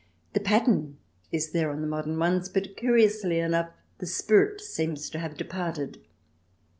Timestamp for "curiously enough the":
2.75-4.07